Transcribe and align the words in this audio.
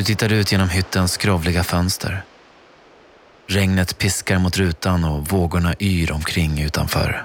Du 0.00 0.04
tittar 0.04 0.32
ut 0.32 0.52
genom 0.52 0.68
hyttens 0.68 1.12
skrovliga 1.12 1.64
fönster. 1.64 2.22
Regnet 3.46 3.98
piskar 3.98 4.38
mot 4.38 4.56
rutan 4.56 5.04
och 5.04 5.28
vågorna 5.28 5.74
yr 5.80 6.12
omkring 6.12 6.60
utanför. 6.60 7.24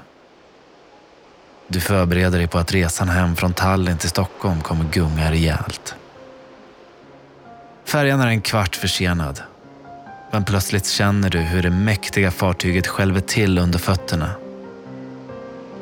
Du 1.68 1.80
förbereder 1.80 2.38
dig 2.38 2.48
på 2.48 2.58
att 2.58 2.72
resan 2.72 3.10
hem 3.10 3.36
från 3.36 3.54
Tallinn 3.54 3.98
till 3.98 4.10
Stockholm 4.10 4.62
kommer 4.62 4.86
gunga 4.92 5.32
rejält. 5.32 5.96
Färjan 7.86 8.22
är 8.22 8.28
en 8.28 8.42
kvart 8.42 8.76
försenad. 8.76 9.42
Men 10.32 10.46
plötsligt 10.46 10.88
känner 10.88 11.30
du 11.30 11.40
hur 11.40 11.64
det 11.64 11.70
mäktiga 11.72 12.32
fartyget 12.32 12.88
skälver 12.88 13.22
till 13.22 13.58
under 13.58 13.80
fötterna. 13.80 14.32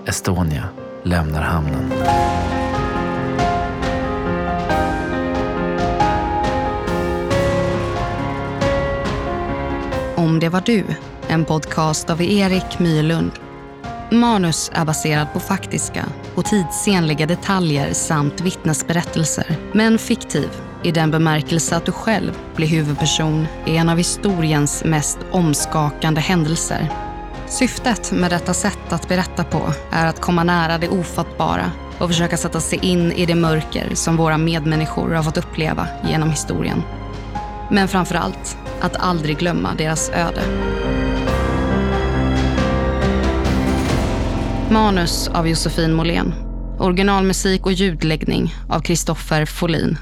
Estonia 0.05 0.69
lämnar 1.03 1.41
hamnen. 1.41 1.93
Om 10.23 10.39
det 10.39 10.49
var 10.49 10.61
du, 10.65 10.85
en 11.27 11.45
podcast 11.45 12.09
av 12.09 12.21
Erik 12.21 12.79
Myrlund. 12.79 13.31
Manus 14.11 14.71
är 14.73 14.85
baserad 14.85 15.33
på 15.33 15.39
faktiska 15.39 16.05
och 16.35 16.45
tidsenliga 16.45 17.25
detaljer 17.25 17.93
samt 17.93 18.41
vittnesberättelser, 18.41 19.55
men 19.73 19.97
fiktiv 19.97 20.49
i 20.83 20.91
den 20.91 21.11
bemärkelse 21.11 21.75
att 21.75 21.85
du 21.85 21.91
själv 21.91 22.31
blir 22.55 22.67
huvudperson 22.67 23.47
i 23.65 23.77
en 23.77 23.89
av 23.89 23.97
historiens 23.97 24.83
mest 24.83 25.17
omskakande 25.31 26.21
händelser. 26.21 26.89
Syftet 27.47 28.11
med 28.11 28.31
detta 28.31 28.53
sätt 28.53 28.93
att 28.93 29.07
berätta 29.07 29.43
på 29.43 29.73
är 29.91 30.05
att 30.05 30.21
komma 30.21 30.43
nära 30.43 30.77
det 30.77 30.89
ofattbara 30.89 31.71
och 31.99 32.09
försöka 32.09 32.37
sätta 32.37 32.59
sig 32.59 32.79
in 32.81 33.11
i 33.11 33.25
det 33.25 33.35
mörker 33.35 33.95
som 33.95 34.17
våra 34.17 34.37
medmänniskor 34.37 35.09
har 35.09 35.23
fått 35.23 35.37
uppleva 35.37 35.87
genom 36.07 36.29
historien. 36.29 36.83
Men 37.71 37.87
framför 37.87 38.15
allt 38.15 38.57
att 38.83 38.95
aldrig 38.95 39.37
glömma 39.37 39.73
deras 39.77 40.09
öde. 40.09 40.41
Manus 44.69 45.27
av 45.27 45.47
Josefin 45.47 45.93
Måhlén. 45.93 46.33
Originalmusik 46.79 47.65
och 47.65 47.71
ljudläggning 47.71 48.55
av 48.69 48.79
Kristoffer 48.79 49.45
Folin. 49.45 49.97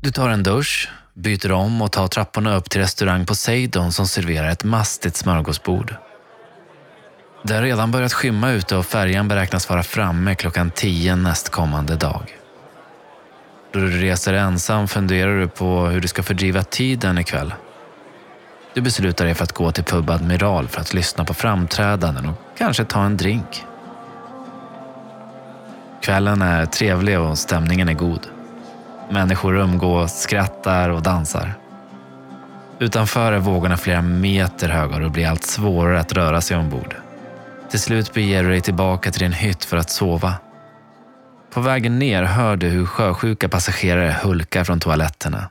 Du 0.00 0.10
tar 0.10 0.28
en 0.28 0.42
dusch, 0.42 0.90
byter 1.14 1.52
om 1.52 1.82
och 1.82 1.92
tar 1.92 2.08
trapporna 2.08 2.56
upp 2.56 2.70
till 2.70 2.80
restaurang 2.80 3.26
Poseidon 3.26 3.92
som 3.92 4.06
serverar 4.06 4.48
ett 4.48 4.64
mastigt 4.64 5.16
smörgåsbord. 5.16 5.94
Det 7.44 7.54
har 7.54 7.62
redan 7.62 7.90
börjat 7.90 8.12
skymma 8.12 8.50
ute 8.50 8.76
och 8.76 8.86
färjan 8.86 9.28
beräknas 9.28 9.68
vara 9.68 9.82
framme 9.82 10.34
klockan 10.34 10.70
tio 10.70 11.16
nästkommande 11.16 11.96
dag. 11.96 12.41
Då 13.72 13.78
du 13.80 13.90
reser 13.90 14.34
ensam 14.34 14.88
funderar 14.88 15.40
du 15.40 15.48
på 15.48 15.86
hur 15.86 16.00
du 16.00 16.08
ska 16.08 16.22
fördriva 16.22 16.62
tiden 16.62 17.18
ikväll. 17.18 17.54
Du 18.74 18.80
beslutar 18.80 19.24
dig 19.24 19.34
för 19.34 19.44
att 19.44 19.52
gå 19.52 19.72
till 19.72 19.84
Pub 19.84 20.10
Admiral 20.10 20.68
för 20.68 20.80
att 20.80 20.94
lyssna 20.94 21.24
på 21.24 21.34
framträdanden 21.34 22.26
och 22.26 22.34
kanske 22.58 22.84
ta 22.84 23.04
en 23.04 23.16
drink. 23.16 23.64
Kvällen 26.02 26.42
är 26.42 26.66
trevlig 26.66 27.20
och 27.20 27.38
stämningen 27.38 27.88
är 27.88 27.92
god. 27.92 28.26
Människor 29.10 29.56
umgås, 29.56 30.20
skrattar 30.20 30.88
och 30.88 31.02
dansar. 31.02 31.54
Utanför 32.78 33.32
är 33.32 33.38
vågorna 33.38 33.76
flera 33.76 34.02
meter 34.02 34.68
höga 34.68 34.94
och 34.94 35.00
det 35.00 35.10
blir 35.10 35.28
allt 35.28 35.44
svårare 35.44 36.00
att 36.00 36.12
röra 36.12 36.40
sig 36.40 36.56
ombord. 36.56 36.96
Till 37.70 37.80
slut 37.80 38.14
beger 38.14 38.42
du 38.42 38.48
dig 38.48 38.60
tillbaka 38.60 39.10
till 39.10 39.20
din 39.20 39.32
hytt 39.32 39.64
för 39.64 39.76
att 39.76 39.90
sova. 39.90 40.34
På 41.52 41.60
vägen 41.60 41.98
ner 41.98 42.22
hör 42.22 42.56
du 42.56 42.68
hur 42.68 42.86
sjösjuka 42.86 43.48
passagerare 43.48 44.16
hulkar 44.22 44.64
från 44.64 44.80
toaletterna. 44.80 45.50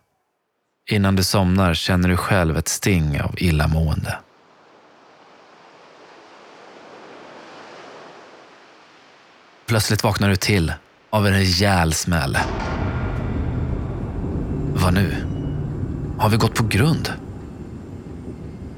Innan 0.89 1.15
du 1.15 1.23
somnar 1.23 1.73
känner 1.73 2.09
du 2.09 2.17
själv 2.17 2.57
ett 2.57 2.67
sting 2.67 3.21
av 3.21 3.35
illamående. 3.37 4.17
Plötsligt 9.65 10.03
vaknar 10.03 10.29
du 10.29 10.35
till 10.35 10.73
av 11.09 11.27
en 11.27 11.33
rejäl 11.33 11.93
smäll. 11.93 12.37
Vad 14.73 14.93
nu? 14.93 15.15
Har 16.17 16.29
vi 16.29 16.37
gått 16.37 16.55
på 16.55 16.67
grund? 16.67 17.13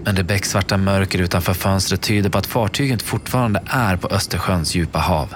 Men 0.04 0.16
det 0.16 0.24
becksvarta 0.24 0.78
mörker 0.78 1.20
utanför 1.20 1.54
fönstret 1.54 2.02
tyder 2.02 2.30
på 2.30 2.38
att 2.38 2.46
fartyget 2.46 3.02
fortfarande 3.02 3.64
är 3.66 3.98
på 3.98 4.08
Östersjöns 4.08 4.76
djupa 4.76 5.00
hav. 5.00 5.36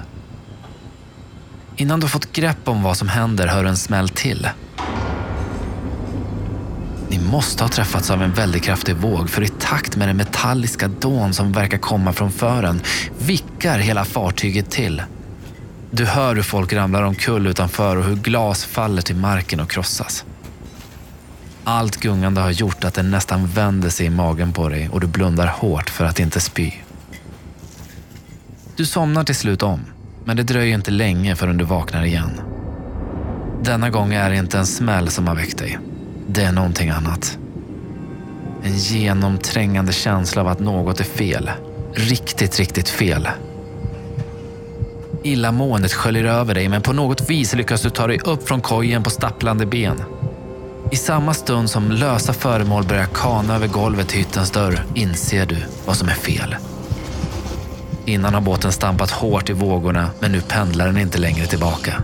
Innan 1.80 2.00
du 2.00 2.08
fått 2.08 2.34
grepp 2.34 2.68
om 2.68 2.84
vad 2.84 2.98
som 2.98 3.08
händer 3.08 3.48
hör 3.48 3.66
en 3.66 3.78
smäll 3.78 4.10
till. 4.10 4.50
Ni 7.10 7.20
måste 7.20 7.64
ha 7.64 7.70
träffats 7.70 8.12
av 8.12 8.24
en 8.24 8.34
väldigt 8.34 8.64
kraftig 8.64 8.96
våg 8.96 9.30
för 9.30 9.44
i 9.44 9.48
takt 9.48 9.96
med 9.96 10.08
den 10.08 10.18
metalliska 10.18 10.88
dån 10.88 11.34
som 11.34 11.52
verkar 11.52 11.78
komma 11.78 12.14
från 12.14 12.32
fören 12.32 12.82
vickar 13.20 13.80
hela 13.80 14.06
fartyget 14.06 14.70
till. 14.70 15.04
Du 15.92 16.06
hör 16.06 16.36
hur 16.36 16.44
folk 16.44 16.74
ramlar 16.74 17.04
omkull 17.04 17.48
utanför 17.48 17.96
och 17.96 18.04
hur 18.04 18.16
glas 18.16 18.66
faller 18.66 19.02
till 19.02 19.16
marken 19.16 19.60
och 19.60 19.70
krossas. 19.70 20.26
Allt 21.64 21.98
gungande 21.98 22.42
har 22.42 22.52
gjort 22.52 22.84
att 22.84 22.94
det 22.94 23.04
nästan 23.04 23.48
vänder 23.48 23.90
sig 23.90 24.06
i 24.06 24.10
magen 24.10 24.54
på 24.54 24.70
dig 24.70 24.90
och 24.90 25.00
du 25.00 25.08
blundar 25.08 25.48
hårt 25.48 25.90
för 25.90 26.06
att 26.06 26.20
inte 26.20 26.40
spy. 26.40 26.72
Du 28.76 28.86
somnar 28.86 29.24
till 29.24 29.36
slut 29.36 29.64
om, 29.64 29.80
men 30.28 30.38
det 30.38 30.44
dröjer 30.44 30.76
inte 30.76 30.92
länge 30.92 31.36
förrän 31.36 31.58
du 31.58 31.66
vaknar 31.66 32.06
igen. 32.06 32.42
Denna 33.64 33.90
gång 33.90 34.14
är 34.14 34.30
det 34.30 34.36
inte 34.36 34.58
en 34.58 34.66
smäll 34.66 35.10
som 35.10 35.28
har 35.28 35.36
väckt 35.36 35.58
dig. 35.58 35.80
Det 36.28 36.44
är 36.44 36.52
någonting 36.52 36.90
annat. 36.90 37.38
En 38.64 38.78
genomträngande 38.78 39.94
känsla 39.94 40.42
av 40.42 40.48
att 40.48 40.60
något 40.60 41.00
är 41.00 41.04
fel. 41.04 41.52
Riktigt, 41.94 42.60
riktigt 42.60 42.90
fel. 42.90 43.30
Illamåendet 45.24 45.94
sköljer 45.94 46.26
över 46.26 46.54
dig 46.54 46.70
men 46.70 46.82
på 46.82 46.94
något 46.94 47.30
vis 47.30 47.56
lyckas 47.56 47.82
du 47.82 47.90
ta 47.90 48.08
dig 48.08 48.20
upp 48.20 48.48
från 48.48 48.62
kojen 48.62 49.04
på 49.04 49.10
stapplande 49.10 49.66
ben. 49.66 50.04
I 50.92 50.96
samma 50.96 51.34
stund 51.34 51.70
som 51.70 51.92
lösa 51.92 52.34
föremål 52.34 52.84
börjar 52.84 53.08
kana 53.14 53.56
över 53.56 53.68
golvet 53.68 54.08
till 54.08 54.20
hyttens 54.20 54.52
dörr 54.52 54.86
inser 54.96 55.46
du 55.46 55.58
vad 55.86 55.98
som 55.98 56.08
är 56.08 56.14
fel. 56.14 56.56
Innan 58.08 58.34
har 58.34 58.42
båten 58.42 58.72
stampat 58.72 59.12
hårt 59.12 59.50
i 59.50 59.54
vågorna 59.54 60.10
men 60.20 60.32
nu 60.32 60.42
pendlar 60.42 60.86
den 60.86 60.98
inte 60.98 61.18
längre 61.18 61.46
tillbaka. 61.46 62.04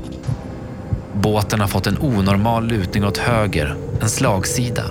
Båten 1.14 1.60
har 1.60 1.68
fått 1.68 1.88
en 1.88 1.98
onormal 1.98 2.68
lutning 2.68 3.06
åt 3.06 3.18
höger, 3.18 3.76
en 4.02 4.10
slagsida. 4.10 4.84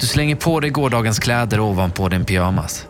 Du 0.00 0.06
slänger 0.06 0.36
på 0.36 0.60
dig 0.60 0.70
gårdagens 0.70 1.18
kläder 1.18 1.60
ovanpå 1.60 2.08
din 2.08 2.24
pyjamas. 2.24 2.86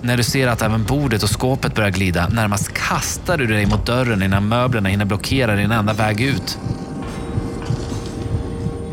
När 0.00 0.16
du 0.16 0.22
ser 0.22 0.48
att 0.48 0.62
även 0.62 0.84
bordet 0.84 1.22
och 1.22 1.40
skåpet 1.40 1.74
börjar 1.74 1.90
glida 1.90 2.28
närmast 2.28 2.72
kastar 2.72 3.38
du 3.38 3.46
dig 3.46 3.66
mot 3.66 3.86
dörren 3.86 4.22
innan 4.22 4.48
möblerna 4.48 4.88
hinner 4.88 5.04
blockera 5.04 5.56
din 5.56 5.70
enda 5.70 5.92
väg 5.92 6.20
ut. 6.20 6.58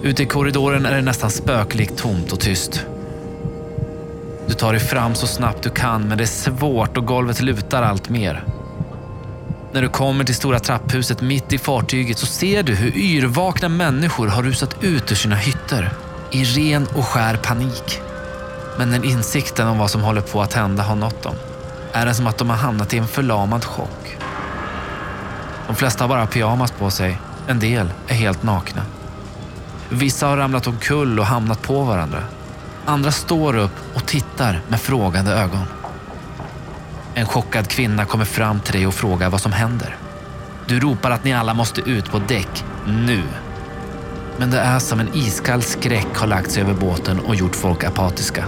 Ute 0.03 0.23
i 0.23 0.25
korridoren 0.25 0.85
är 0.85 0.95
det 0.95 1.01
nästan 1.01 1.31
spöklikt 1.31 1.97
tomt 1.97 2.31
och 2.31 2.39
tyst. 2.39 2.85
Du 4.47 4.53
tar 4.53 4.71
dig 4.71 4.81
fram 4.81 5.15
så 5.15 5.27
snabbt 5.27 5.63
du 5.63 5.69
kan 5.69 6.07
men 6.07 6.17
det 6.17 6.23
är 6.23 6.25
svårt 6.25 6.97
och 6.97 7.05
golvet 7.05 7.41
lutar 7.41 7.81
allt 7.83 8.09
mer. 8.09 8.43
När 9.71 9.81
du 9.81 9.89
kommer 9.89 10.23
till 10.23 10.35
stora 10.35 10.59
trapphuset 10.59 11.21
mitt 11.21 11.53
i 11.53 11.57
fartyget 11.57 12.17
så 12.17 12.25
ser 12.25 12.63
du 12.63 12.75
hur 12.75 12.97
yrvakna 12.97 13.69
människor 13.69 14.27
har 14.27 14.43
rusat 14.43 14.83
ut 14.83 15.11
ur 15.11 15.15
sina 15.15 15.35
hytter 15.35 15.93
i 16.31 16.43
ren 16.43 16.87
och 16.95 17.05
skär 17.05 17.37
panik. 17.37 18.01
Men 18.77 18.89
när 18.89 19.05
insikten 19.05 19.67
om 19.67 19.77
vad 19.77 19.91
som 19.91 20.01
håller 20.01 20.21
på 20.21 20.41
att 20.41 20.53
hända 20.53 20.83
har 20.83 20.95
nått 20.95 21.23
dem 21.23 21.35
är 21.91 22.05
det 22.05 22.13
som 22.13 22.27
att 22.27 22.38
de 22.38 22.50
har 22.50 22.57
hamnat 22.57 22.93
i 22.93 22.97
en 22.97 23.07
förlamad 23.07 23.65
chock. 23.65 24.17
De 25.67 25.75
flesta 25.75 26.03
har 26.03 26.09
bara 26.09 26.27
pyjamas 26.27 26.71
på 26.71 26.89
sig, 26.89 27.17
en 27.47 27.59
del 27.59 27.89
är 28.07 28.15
helt 28.15 28.43
nakna. 28.43 28.81
Vissa 29.89 30.27
har 30.27 30.38
ramlat 30.38 30.67
omkull 30.67 31.19
och 31.19 31.25
hamnat 31.25 31.61
på 31.61 31.83
varandra. 31.83 32.23
Andra 32.89 33.12
står 33.12 33.57
upp 33.57 33.95
och 33.95 34.06
tittar 34.06 34.62
med 34.68 34.81
frågande 34.81 35.31
ögon. 35.31 35.63
En 37.13 37.25
chockad 37.25 37.68
kvinna 37.68 38.06
kommer 38.06 38.25
fram 38.25 38.60
till 38.60 38.74
dig 38.74 38.88
och 38.88 38.94
frågar 38.94 39.30
vad 39.30 39.42
som 39.42 39.51
händer. 39.51 39.98
Du 40.68 40.80
ropar 40.80 41.12
att 41.12 41.24
ni 41.24 41.34
alla 41.34 41.54
måste 41.54 41.81
ut 41.81 42.12
på 42.12 42.19
däck, 42.19 42.66
nu. 42.86 43.24
Men 44.38 44.51
det 44.51 44.60
är 44.60 44.80
som 44.80 45.00
en 45.00 45.10
iskall 45.13 45.62
skräck 45.62 46.18
har 46.18 46.28
lagt 46.28 46.51
sig 46.51 46.63
över 46.63 46.74
båten 46.74 47.19
och 47.19 47.36
gjort 47.36 47.56
folk 47.56 47.84
apatiska. 47.84 48.45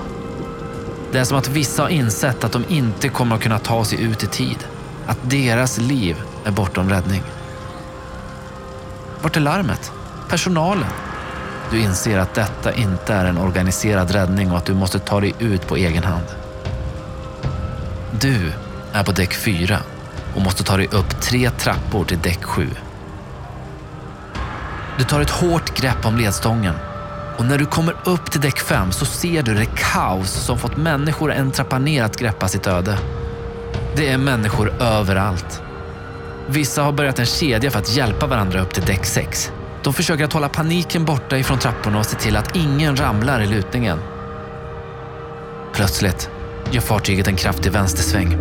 Det 1.11 1.19
är 1.19 1.23
som 1.23 1.37
att 1.37 1.49
vissa 1.49 1.81
har 1.81 1.89
insett 1.89 2.43
att 2.43 2.51
de 2.51 2.65
inte 2.67 3.09
kommer 3.09 3.35
att 3.35 3.41
kunna 3.41 3.59
ta 3.59 3.85
sig 3.85 4.03
ut 4.03 4.23
i 4.23 4.27
tid. 4.27 4.67
Att 5.05 5.19
deras 5.21 5.77
liv 5.77 6.21
är 6.45 6.51
bortom 6.51 6.89
räddning. 6.89 7.23
Vart 9.21 9.37
är 9.37 9.41
larmet? 9.41 9.91
Personalen? 10.29 11.08
Du 11.71 11.79
inser 11.79 12.19
att 12.19 12.33
detta 12.33 12.73
inte 12.73 13.13
är 13.13 13.25
en 13.25 13.37
organiserad 13.37 14.11
räddning 14.11 14.51
och 14.51 14.57
att 14.57 14.65
du 14.65 14.73
måste 14.73 14.99
ta 14.99 15.19
dig 15.19 15.33
ut 15.39 15.67
på 15.67 15.75
egen 15.75 16.03
hand. 16.03 16.25
Du 18.21 18.53
är 18.93 19.03
på 19.03 19.11
däck 19.11 19.33
4 19.33 19.79
och 20.35 20.41
måste 20.41 20.63
ta 20.63 20.77
dig 20.77 20.87
upp 20.91 21.21
tre 21.21 21.49
trappor 21.49 22.05
till 22.05 22.19
däck 22.19 22.43
7. 22.43 22.69
Du 24.97 25.03
tar 25.03 25.21
ett 25.21 25.29
hårt 25.29 25.77
grepp 25.77 26.05
om 26.05 26.17
ledstången 26.17 26.75
och 27.37 27.45
när 27.45 27.57
du 27.57 27.65
kommer 27.65 27.95
upp 28.03 28.31
till 28.31 28.41
däck 28.41 28.59
5 28.59 28.91
så 28.91 29.05
ser 29.05 29.43
du 29.43 29.53
det 29.53 29.67
kaos 29.75 30.31
som 30.31 30.57
fått 30.57 30.77
människor 30.77 31.31
en 31.31 31.51
trappa 31.51 31.79
ner 31.79 32.03
att 32.03 32.17
greppa 32.17 32.47
sitt 32.47 32.67
öde. 32.67 32.97
Det 33.95 34.09
är 34.09 34.17
människor 34.17 34.73
överallt. 34.81 35.61
Vissa 36.47 36.83
har 36.83 36.91
börjat 36.91 37.19
en 37.19 37.25
kedja 37.25 37.71
för 37.71 37.79
att 37.79 37.95
hjälpa 37.95 38.27
varandra 38.27 38.61
upp 38.61 38.73
till 38.73 38.85
däck 38.85 39.05
6. 39.05 39.51
De 39.89 39.93
försöker 39.93 40.25
att 40.25 40.33
hålla 40.33 40.49
paniken 40.49 41.05
borta 41.05 41.37
ifrån 41.37 41.59
trapporna 41.59 41.99
och 41.99 42.05
se 42.05 42.15
till 42.15 42.35
att 42.35 42.55
ingen 42.55 42.95
ramlar 42.95 43.41
i 43.41 43.47
lutningen. 43.47 43.99
Plötsligt 45.73 46.29
gör 46.71 46.81
fartyget 46.81 47.27
en 47.27 47.35
kraftig 47.35 47.71
vänstersväng. 47.71 48.37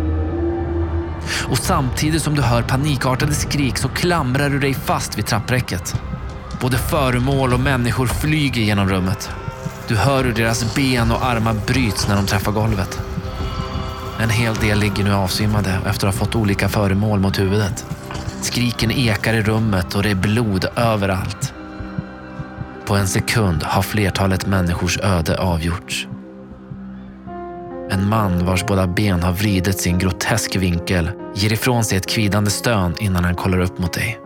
Och 1.49 1.57
samtidigt 1.57 2.21
som 2.21 2.35
du 2.35 2.41
hör 2.41 2.61
panikartade 2.61 3.33
skrik 3.33 3.77
så 3.77 3.89
klamrar 3.89 4.49
du 4.49 4.59
dig 4.59 4.73
fast 4.73 5.17
vid 5.17 5.25
trappräcket. 5.25 6.01
Både 6.61 6.77
föremål 6.77 7.53
och 7.53 7.59
människor 7.59 8.07
flyger 8.07 8.61
genom 8.61 8.89
rummet. 8.89 9.29
Du 9.87 9.95
hör 9.95 10.23
hur 10.23 10.33
deras 10.33 10.75
ben 10.75 11.11
och 11.11 11.25
armar 11.25 11.55
bryts 11.67 12.07
när 12.07 12.15
de 12.15 12.25
träffar 12.25 12.51
golvet. 12.51 12.99
En 14.19 14.29
hel 14.29 14.55
del 14.55 14.79
ligger 14.79 15.03
nu 15.03 15.13
avsvimmade 15.13 15.79
efter 15.85 16.07
att 16.07 16.15
ha 16.15 16.25
fått 16.25 16.35
olika 16.35 16.69
föremål 16.69 17.19
mot 17.19 17.39
huvudet. 17.39 17.85
Skriken 18.41 18.91
ekar 18.91 19.33
i 19.33 19.41
rummet 19.41 19.95
och 19.95 20.03
det 20.03 20.09
är 20.09 20.15
blod 20.15 20.65
överallt. 20.75 21.53
På 22.85 22.95
en 22.95 23.07
sekund 23.07 23.63
har 23.63 23.81
flertalet 23.81 24.47
människors 24.47 24.99
öde 24.99 25.37
avgjorts. 25.37 26.07
En 27.91 28.09
man 28.09 28.45
vars 28.45 28.65
båda 28.65 28.87
ben 28.87 29.23
har 29.23 29.31
vridits 29.31 29.87
i 29.87 29.89
en 29.89 29.99
grotesk 29.99 30.55
vinkel 30.55 31.11
ger 31.35 31.53
ifrån 31.53 31.83
sig 31.83 31.97
ett 31.97 32.09
kvidande 32.09 32.49
stön 32.51 32.95
innan 32.99 33.23
han 33.23 33.35
kollar 33.35 33.59
upp 33.59 33.79
mot 33.79 33.93
dig. 33.93 34.19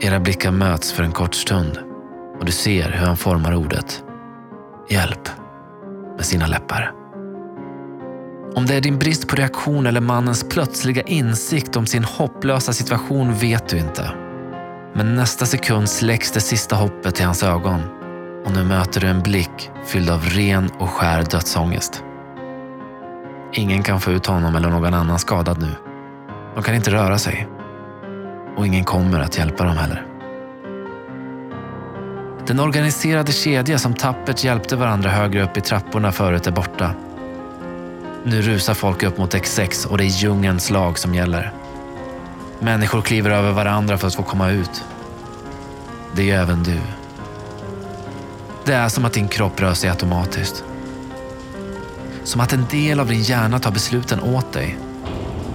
Era 0.00 0.20
blickar 0.20 0.50
möts 0.50 0.92
för 0.92 1.02
en 1.02 1.12
kort 1.12 1.34
stund 1.34 1.78
och 2.38 2.44
du 2.44 2.52
ser 2.52 2.90
hur 2.90 3.06
han 3.06 3.16
formar 3.16 3.54
ordet 3.54 4.02
hjälp 4.88 5.28
med 6.16 6.24
sina 6.24 6.46
läppar. 6.46 7.03
Om 8.56 8.66
det 8.66 8.74
är 8.74 8.80
din 8.80 8.98
brist 8.98 9.28
på 9.28 9.36
reaktion 9.36 9.86
eller 9.86 10.00
mannens 10.00 10.48
plötsliga 10.48 11.02
insikt 11.02 11.76
om 11.76 11.86
sin 11.86 12.04
hopplösa 12.04 12.72
situation 12.72 13.34
vet 13.34 13.68
du 13.68 13.78
inte. 13.78 14.10
Men 14.94 15.14
nästa 15.14 15.46
sekund 15.46 15.88
släcks 15.88 16.30
det 16.30 16.40
sista 16.40 16.76
hoppet 16.76 17.20
i 17.20 17.22
hans 17.22 17.42
ögon 17.42 17.80
och 18.44 18.52
nu 18.52 18.64
möter 18.64 19.00
du 19.00 19.06
en 19.06 19.22
blick 19.22 19.70
fylld 19.86 20.10
av 20.10 20.24
ren 20.24 20.70
och 20.78 20.90
skär 20.90 21.22
dödsångest. 21.22 22.02
Ingen 23.52 23.82
kan 23.82 24.00
få 24.00 24.10
ut 24.10 24.26
honom 24.26 24.56
eller 24.56 24.68
någon 24.68 24.94
annan 24.94 25.18
skadad 25.18 25.62
nu. 25.62 25.70
De 26.54 26.62
kan 26.62 26.74
inte 26.74 26.90
röra 26.90 27.18
sig. 27.18 27.48
Och 28.56 28.66
ingen 28.66 28.84
kommer 28.84 29.20
att 29.20 29.38
hjälpa 29.38 29.64
dem 29.64 29.76
heller. 29.76 30.06
Den 32.46 32.60
organiserade 32.60 33.32
kedja 33.32 33.78
som 33.78 33.94
tappert 33.94 34.44
hjälpte 34.44 34.76
varandra 34.76 35.10
högre 35.10 35.42
upp 35.42 35.56
i 35.56 35.60
trapporna 35.60 36.12
förut 36.12 36.46
är 36.46 36.52
borta. 36.52 36.94
Nu 38.26 38.42
rusar 38.42 38.74
folk 38.74 39.02
upp 39.02 39.18
mot 39.18 39.34
X6 39.34 39.86
och 39.86 39.98
det 39.98 40.04
är 40.04 40.08
djungelns 40.08 40.70
lag 40.70 40.98
som 40.98 41.14
gäller. 41.14 41.52
Människor 42.60 43.02
kliver 43.02 43.30
över 43.30 43.52
varandra 43.52 43.98
för 43.98 44.06
att 44.06 44.14
få 44.14 44.22
komma 44.22 44.50
ut. 44.50 44.84
Det 46.16 46.30
är 46.30 46.40
även 46.40 46.62
du. 46.62 46.80
Det 48.64 48.74
är 48.74 48.88
som 48.88 49.04
att 49.04 49.12
din 49.12 49.28
kropp 49.28 49.60
rör 49.60 49.74
sig 49.74 49.90
automatiskt. 49.90 50.64
Som 52.24 52.40
att 52.40 52.52
en 52.52 52.66
del 52.70 53.00
av 53.00 53.08
din 53.08 53.22
hjärna 53.22 53.58
tar 53.58 53.70
besluten 53.70 54.20
åt 54.20 54.52
dig 54.52 54.78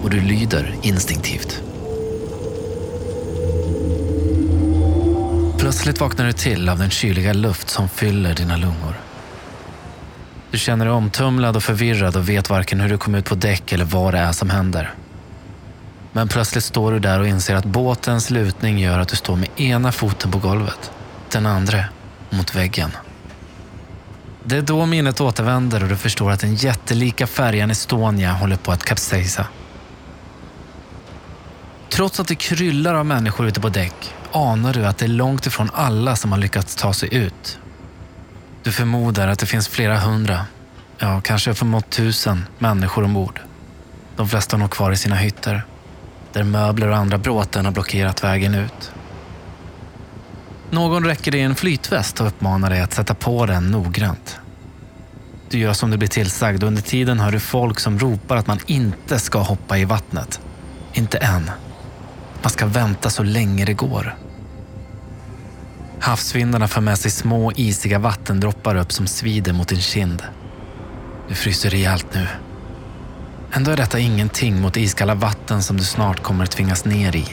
och 0.02 0.10
du 0.10 0.20
lyder 0.20 0.74
instinktivt. 0.82 1.62
Plötsligt 5.58 6.00
vaknar 6.00 6.26
du 6.26 6.32
till 6.32 6.68
av 6.68 6.78
den 6.78 6.90
kyliga 6.90 7.32
luft 7.32 7.70
som 7.70 7.88
fyller 7.88 8.34
dina 8.34 8.56
lungor. 8.56 9.09
Du 10.50 10.58
känner 10.58 10.84
dig 10.84 10.94
omtumlad 10.94 11.56
och 11.56 11.62
förvirrad 11.62 12.16
och 12.16 12.28
vet 12.28 12.50
varken 12.50 12.80
hur 12.80 12.88
du 12.88 12.98
kom 12.98 13.14
ut 13.14 13.24
på 13.24 13.34
däck 13.34 13.72
eller 13.72 13.84
vad 13.84 14.14
det 14.14 14.18
är 14.18 14.32
som 14.32 14.50
händer. 14.50 14.94
Men 16.12 16.28
plötsligt 16.28 16.64
står 16.64 16.92
du 16.92 16.98
där 16.98 17.20
och 17.20 17.26
inser 17.26 17.54
att 17.54 17.64
båtens 17.64 18.30
lutning 18.30 18.78
gör 18.78 18.98
att 18.98 19.08
du 19.08 19.16
står 19.16 19.36
med 19.36 19.48
ena 19.56 19.92
foten 19.92 20.30
på 20.30 20.38
golvet, 20.38 20.90
den 21.30 21.46
andra 21.46 21.84
mot 22.30 22.54
väggen. 22.54 22.90
Det 24.44 24.56
är 24.56 24.62
då 24.62 24.86
minnet 24.86 25.20
återvänder 25.20 25.82
och 25.82 25.88
du 25.88 25.96
förstår 25.96 26.30
att 26.30 26.40
den 26.40 26.54
jättelika 26.54 27.26
färjan 27.26 27.70
Estonia 27.70 28.32
håller 28.32 28.56
på 28.56 28.72
att 28.72 28.84
kapsejsa. 28.84 29.46
Trots 31.88 32.20
att 32.20 32.28
det 32.28 32.34
kryllar 32.34 32.94
av 32.94 33.06
människor 33.06 33.46
ute 33.46 33.60
på 33.60 33.68
däck 33.68 34.14
anar 34.32 34.72
du 34.72 34.86
att 34.86 34.98
det 34.98 35.06
är 35.06 35.08
långt 35.08 35.46
ifrån 35.46 35.70
alla 35.74 36.16
som 36.16 36.32
har 36.32 36.38
lyckats 36.38 36.76
ta 36.76 36.92
sig 36.92 37.14
ut. 37.14 37.58
Du 38.62 38.72
förmodar 38.72 39.28
att 39.28 39.38
det 39.38 39.46
finns 39.46 39.68
flera 39.68 39.98
hundra, 39.98 40.46
ja 40.98 41.20
kanske 41.20 41.50
uppemot 41.50 41.90
tusen 41.90 42.46
människor 42.58 43.04
ombord. 43.04 43.40
De 44.16 44.28
flesta 44.28 44.56
nog 44.56 44.70
kvar 44.70 44.92
i 44.92 44.96
sina 44.96 45.16
hytter, 45.16 45.62
där 46.32 46.44
möbler 46.44 46.88
och 46.88 46.96
andra 46.96 47.18
bråten 47.18 47.64
har 47.64 47.72
blockerat 47.72 48.24
vägen 48.24 48.54
ut. 48.54 48.92
Någon 50.70 51.04
räcker 51.04 51.32
dig 51.32 51.40
en 51.40 51.54
flytväst 51.54 52.20
och 52.20 52.26
uppmanar 52.26 52.70
dig 52.70 52.80
att 52.80 52.94
sätta 52.94 53.14
på 53.14 53.46
den 53.46 53.70
noggrant. 53.70 54.38
Du 55.50 55.58
gör 55.58 55.72
som 55.72 55.90
du 55.90 55.96
blir 55.96 56.08
tillsagd 56.08 56.62
och 56.62 56.66
under 56.66 56.82
tiden 56.82 57.20
hör 57.20 57.32
du 57.32 57.40
folk 57.40 57.80
som 57.80 57.98
ropar 57.98 58.36
att 58.36 58.46
man 58.46 58.58
inte 58.66 59.18
ska 59.18 59.38
hoppa 59.38 59.78
i 59.78 59.84
vattnet. 59.84 60.40
Inte 60.92 61.18
än. 61.18 61.50
Man 62.42 62.50
ska 62.50 62.66
vänta 62.66 63.10
så 63.10 63.22
länge 63.22 63.64
det 63.64 63.74
går. 63.74 64.16
Havsvindarna 66.00 66.68
för 66.68 66.80
med 66.80 66.98
sig 66.98 67.10
små 67.10 67.52
isiga 67.52 67.98
vattendroppar 67.98 68.76
upp 68.76 68.92
som 68.92 69.06
svider 69.06 69.52
mot 69.52 69.68
din 69.68 69.80
kind. 69.80 70.22
Du 71.28 71.34
fryser 71.34 71.70
rejält 71.70 72.06
nu. 72.14 72.26
Ändå 73.52 73.70
är 73.70 73.76
detta 73.76 73.98
ingenting 73.98 74.60
mot 74.60 74.76
iskalla 74.76 75.14
vatten 75.14 75.62
som 75.62 75.76
du 75.76 75.84
snart 75.84 76.22
kommer 76.22 76.44
att 76.44 76.50
tvingas 76.50 76.84
ner 76.84 77.16
i. 77.16 77.24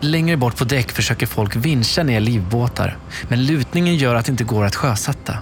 Längre 0.00 0.36
bort 0.36 0.56
på 0.56 0.64
däck 0.64 0.92
försöker 0.92 1.26
folk 1.26 1.56
vincha 1.56 2.02
ner 2.02 2.20
livbåtar, 2.20 2.98
men 3.28 3.46
lutningen 3.46 3.96
gör 3.96 4.14
att 4.14 4.26
det 4.26 4.32
inte 4.32 4.44
går 4.44 4.64
att 4.64 4.76
sjösätta. 4.76 5.38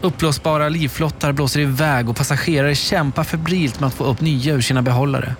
Uppblåsbara 0.00 0.68
livflottar 0.68 1.32
blåser 1.32 1.60
iväg 1.60 2.08
och 2.08 2.16
passagerare 2.16 2.74
kämpar 2.74 3.24
febrilt 3.24 3.80
med 3.80 3.86
att 3.86 3.94
få 3.94 4.04
upp 4.04 4.20
nya 4.20 4.54
ur 4.54 4.60
sina 4.60 4.82
behållare. 4.82 5.36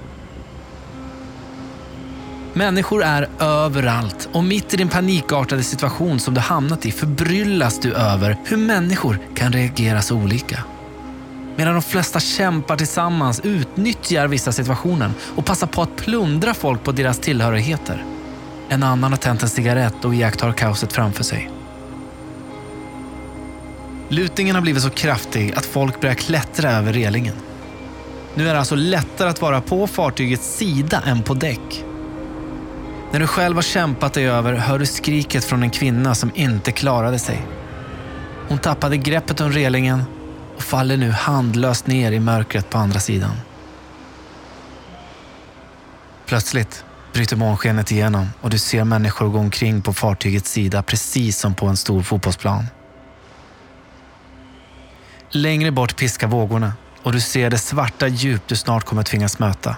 Människor 2.55 3.03
är 3.03 3.29
överallt 3.41 4.29
och 4.33 4.45
mitt 4.45 4.75
i 4.75 4.77
din 4.77 4.89
panikartade 4.89 5.63
situation 5.63 6.21
som 6.21 6.35
du 6.35 6.41
hamnat 6.41 6.87
i 6.87 6.93
förbryllas 6.93 7.81
du 7.81 7.95
över 7.95 8.37
hur 8.45 8.57
människor 8.57 9.19
kan 9.35 9.53
reagera 9.53 10.03
så 10.03 10.17
olika. 10.17 10.65
Medan 11.57 11.75
de 11.75 11.83
flesta 11.83 12.21
kämpar 12.21 12.77
tillsammans 12.77 13.41
utnyttjar 13.45 14.29
vissa 14.29 14.53
situationen 14.53 15.15
och 15.37 15.45
passar 15.45 15.67
på 15.67 15.83
att 15.83 15.97
plundra 15.97 16.55
folk 16.55 16.85
på 16.85 16.93
deras 16.93 17.19
tillhörigheter. 17.19 18.05
En 18.69 18.83
annan 18.83 19.13
har 19.13 19.19
tänt 19.19 19.43
en 19.43 19.49
cigarett 19.49 20.05
och 20.05 20.15
iakttar 20.15 20.53
kaoset 20.53 20.93
framför 20.93 21.25
sig. 21.25 21.51
Lutningen 24.09 24.55
har 24.55 24.63
blivit 24.63 24.83
så 24.83 24.91
kraftig 24.91 25.53
att 25.53 25.67
folk 25.67 26.01
börjar 26.01 26.15
klättra 26.15 26.71
över 26.71 26.93
relingen. 26.93 27.35
Nu 28.35 28.49
är 28.49 28.53
det 28.53 28.59
alltså 28.59 28.75
lättare 28.75 29.29
att 29.29 29.41
vara 29.41 29.61
på 29.61 29.87
fartygets 29.87 30.57
sida 30.57 31.03
än 31.07 31.23
på 31.23 31.35
däck. 31.35 31.85
När 33.13 33.21
du 33.21 33.27
själv 33.27 33.57
har 33.57 33.63
kämpat 33.63 34.15
dig 34.15 34.27
över 34.29 34.55
hör 34.55 34.79
du 34.79 34.87
skriket 34.87 35.45
från 35.45 35.63
en 35.63 35.71
kvinna 35.71 36.15
som 36.15 36.31
inte 36.35 36.73
klarade 36.73 37.19
sig. 37.19 37.47
Hon 38.49 38.59
tappade 38.59 38.97
greppet 38.97 39.41
om 39.41 39.53
relingen 39.53 40.05
och 40.57 40.63
faller 40.63 40.97
nu 40.97 41.11
handlöst 41.11 41.87
ner 41.87 42.13
i 42.13 42.21
mörkret 42.21 42.71
på 42.71 42.79
andra 42.79 43.01
sidan. 43.01 43.33
Plötsligt 46.27 46.85
bryter 47.13 47.37
månskenet 47.37 47.93
igenom 47.93 48.29
och 48.41 48.51
du 48.51 48.59
ser 48.59 48.85
människor 48.85 49.29
gå 49.29 49.39
omkring 49.39 49.83
på 49.83 49.93
fartygets 49.93 50.51
sida 50.51 50.83
precis 50.83 51.39
som 51.39 51.55
på 51.55 51.67
en 51.67 51.77
stor 51.77 52.03
fotbollsplan. 52.03 52.67
Längre 55.31 55.71
bort 55.71 55.97
piskar 55.97 56.27
vågorna 56.27 56.73
och 57.03 57.13
du 57.13 57.21
ser 57.21 57.51
det 57.51 57.59
svarta 57.59 58.09
djup 58.09 58.43
du 58.47 58.57
snart 58.57 58.85
kommer 58.85 59.03
tvingas 59.03 59.39
möta. 59.39 59.77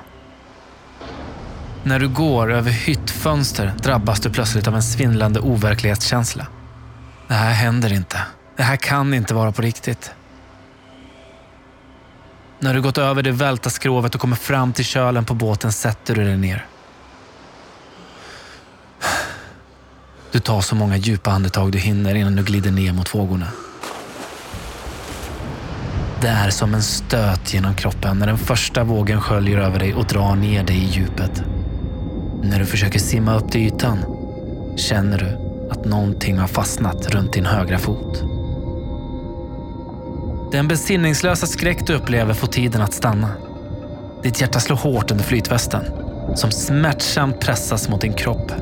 När 1.86 1.98
du 1.98 2.08
går 2.08 2.52
över 2.52 2.70
hyttfönster 2.70 3.72
drabbas 3.82 4.20
du 4.20 4.30
plötsligt 4.30 4.68
av 4.68 4.74
en 4.74 4.82
svindlande 4.82 5.40
overklighetskänsla. 5.40 6.46
Det 7.28 7.34
här 7.34 7.52
händer 7.52 7.92
inte. 7.92 8.20
Det 8.56 8.62
här 8.62 8.76
kan 8.76 9.14
inte 9.14 9.34
vara 9.34 9.52
på 9.52 9.62
riktigt. 9.62 10.10
När 12.60 12.74
du 12.74 12.82
gått 12.82 12.98
över 12.98 13.22
det 13.22 13.32
välta 13.32 13.70
skrovet 13.70 14.14
och 14.14 14.20
kommer 14.20 14.36
fram 14.36 14.72
till 14.72 14.84
kölen 14.84 15.24
på 15.24 15.34
båten 15.34 15.72
sätter 15.72 16.14
du 16.14 16.24
dig 16.24 16.36
ner. 16.36 16.66
Du 20.32 20.40
tar 20.40 20.60
så 20.60 20.74
många 20.74 20.96
djupa 20.96 21.30
andetag 21.30 21.72
du 21.72 21.78
hinner 21.78 22.14
innan 22.14 22.36
du 22.36 22.42
glider 22.42 22.70
ner 22.70 22.92
mot 22.92 23.14
vågorna. 23.14 23.46
Det 26.20 26.28
är 26.28 26.50
som 26.50 26.74
en 26.74 26.82
stöt 26.82 27.54
genom 27.54 27.74
kroppen 27.74 28.18
när 28.18 28.26
den 28.26 28.38
första 28.38 28.84
vågen 28.84 29.20
sköljer 29.20 29.58
över 29.58 29.78
dig 29.78 29.94
och 29.94 30.04
drar 30.04 30.36
ner 30.36 30.64
dig 30.64 30.76
i 30.76 30.86
djupet. 30.86 31.44
När 32.50 32.58
du 32.58 32.66
försöker 32.66 32.98
simma 32.98 33.36
upp 33.36 33.50
till 33.50 33.60
ytan 33.60 33.98
känner 34.76 35.18
du 35.18 35.38
att 35.70 35.84
någonting 35.84 36.38
har 36.38 36.46
fastnat 36.46 37.08
runt 37.08 37.32
din 37.32 37.46
högra 37.46 37.78
fot. 37.78 38.22
Den 40.52 40.68
besinningslösa 40.68 41.46
skräck 41.46 41.86
du 41.86 41.94
upplever 41.94 42.34
får 42.34 42.46
tiden 42.46 42.82
att 42.82 42.92
stanna. 42.92 43.28
Ditt 44.22 44.40
hjärta 44.40 44.60
slår 44.60 44.76
hårt 44.76 45.10
under 45.10 45.24
flytvästen 45.24 45.84
som 46.34 46.50
smärtsamt 46.50 47.40
pressas 47.40 47.88
mot 47.88 48.00
din 48.00 48.12
kropp. 48.12 48.52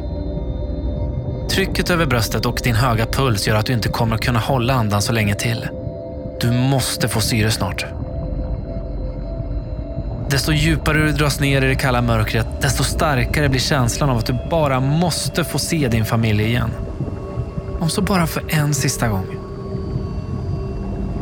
Trycket 1.51 1.91
över 1.91 2.07
bröstet 2.07 2.47
och 2.47 2.61
din 2.65 2.75
höga 2.75 3.07
puls 3.07 3.49
gör 3.49 3.57
att 3.57 3.67
du 3.67 3.73
inte 3.73 3.89
kommer 3.89 4.15
att 4.15 4.23
kunna 4.23 4.39
hålla 4.39 4.75
andan 4.75 5.03
så 5.03 5.13
länge 5.13 5.35
till. 5.35 5.69
Du 6.41 6.51
måste 6.51 7.09
få 7.09 7.21
syre 7.21 7.51
snart. 7.51 7.87
Desto 10.33 10.53
djupare 10.53 10.99
du 10.99 11.13
dras 11.13 11.41
ner 11.41 11.63
i 11.63 11.69
det 11.69 11.75
kalla 11.75 12.03
mörkret, 12.03 12.47
desto 12.61 12.85
starkare 12.85 13.49
blir 13.49 13.61
känslan 13.61 14.11
av 14.11 14.19
att 14.19 14.27
du 14.27 14.39
bara 14.51 14.81
måste 14.81 15.45
få 15.45 15.59
se 15.59 15.89
din 15.89 16.05
familj 16.05 16.45
igen. 16.45 16.71
Om 17.81 17.91
så 17.91 18.03
bara 18.03 18.27
för 18.27 18.43
en 18.49 18.75
sista 18.75 19.09
gång. 19.09 19.27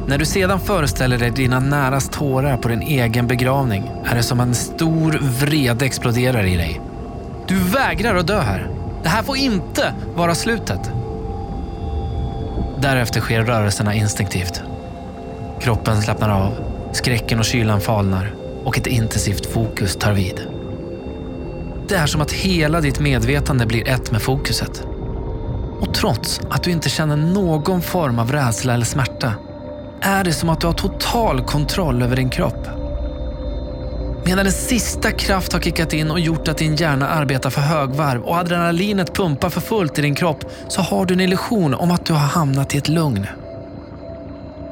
När 0.06 0.18
du 0.18 0.24
sedan 0.24 0.60
föreställer 0.60 1.18
dig 1.18 1.30
dina 1.30 1.60
näras 1.60 2.08
tårar 2.08 2.56
på 2.56 2.68
din 2.68 2.82
egen 2.82 3.26
begravning 3.26 3.90
är 4.04 4.16
det 4.16 4.22
som 4.22 4.40
att 4.40 4.46
en 4.46 4.54
stor 4.54 5.18
vrede 5.40 5.84
exploderar 5.84 6.46
i 6.46 6.56
dig. 6.56 6.80
Du 7.46 7.58
vägrar 7.58 8.14
att 8.14 8.26
dö 8.26 8.40
här. 8.40 8.70
Det 9.02 9.08
här 9.08 9.22
får 9.22 9.36
inte 9.36 9.94
vara 10.14 10.34
slutet. 10.34 10.90
Därefter 12.78 13.20
sker 13.20 13.42
rörelserna 13.42 13.94
instinktivt. 13.94 14.62
Kroppen 15.60 16.02
slappnar 16.02 16.30
av, 16.30 16.54
skräcken 16.92 17.38
och 17.38 17.44
kylan 17.44 17.80
falnar 17.80 18.39
och 18.64 18.78
ett 18.78 18.86
intensivt 18.86 19.46
fokus 19.46 19.96
tar 19.96 20.12
vid. 20.12 20.46
Det 21.88 21.96
är 21.96 22.06
som 22.06 22.20
att 22.20 22.32
hela 22.32 22.80
ditt 22.80 23.00
medvetande 23.00 23.66
blir 23.66 23.88
ett 23.88 24.10
med 24.10 24.22
fokuset. 24.22 24.84
Och 25.80 25.94
trots 25.94 26.40
att 26.50 26.62
du 26.62 26.70
inte 26.70 26.88
känner 26.88 27.16
någon 27.16 27.82
form 27.82 28.18
av 28.18 28.32
rädsla 28.32 28.74
eller 28.74 28.84
smärta 28.84 29.34
är 30.00 30.24
det 30.24 30.32
som 30.32 30.48
att 30.48 30.60
du 30.60 30.66
har 30.66 30.74
total 30.74 31.44
kontroll 31.44 32.02
över 32.02 32.16
din 32.16 32.30
kropp. 32.30 32.68
Medan 34.24 34.46
en 34.46 34.52
sista 34.52 35.10
kraft 35.10 35.52
har 35.52 35.60
kickat 35.60 35.92
in 35.92 36.10
och 36.10 36.20
gjort 36.20 36.48
att 36.48 36.58
din 36.58 36.76
hjärna 36.76 37.08
arbetar 37.08 37.50
för 37.50 37.60
högvarv 37.60 38.22
och 38.22 38.36
adrenalinet 38.36 39.14
pumpar 39.14 39.50
för 39.50 39.60
fullt 39.60 39.98
i 39.98 40.02
din 40.02 40.14
kropp 40.14 40.44
så 40.68 40.82
har 40.82 41.06
du 41.06 41.14
en 41.14 41.20
illusion 41.20 41.74
om 41.74 41.90
att 41.90 42.06
du 42.06 42.12
har 42.12 42.20
hamnat 42.20 42.74
i 42.74 42.78
ett 42.78 42.88
lugn. 42.88 43.26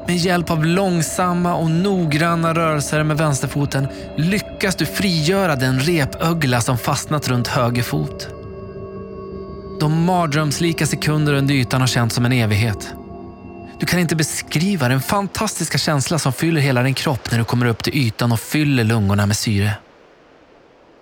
Med 0.09 0.17
hjälp 0.17 0.51
av 0.51 0.65
långsamma 0.65 1.55
och 1.55 1.71
noggranna 1.71 2.55
rörelser 2.55 3.03
med 3.03 3.19
vänsterfoten 3.19 3.89
lyckas 4.17 4.77
du 4.77 4.87
frigöra 4.87 5.57
den 5.57 5.81
repögla 5.81 6.61
som 6.61 6.79
fastnat 6.79 7.29
runt 7.29 7.49
höger 7.49 7.83
fot. 7.83 8.29
De 9.81 10.05
mardrömslika 10.05 10.87
sekunder 10.87 11.33
under 11.35 11.55
ytan 11.55 11.81
har 11.81 11.89
känts 11.89 12.15
som 12.15 12.25
en 12.25 12.33
evighet. 12.33 12.95
Du 13.81 13.87
kan 13.87 14.01
inte 14.01 14.17
beskriva 14.17 14.89
den 14.89 15.01
fantastiska 15.01 15.79
känsla 15.79 16.19
som 16.19 16.33
fyller 16.33 16.61
hela 16.61 16.83
din 16.83 16.95
kropp 16.95 17.31
när 17.31 17.39
du 17.39 17.45
kommer 17.45 17.67
upp 17.67 17.83
till 17.83 17.97
ytan 17.97 18.33
och 18.33 18.41
fyller 18.41 18.85
lungorna 18.85 19.27
med 19.27 19.37
syre. 19.37 19.73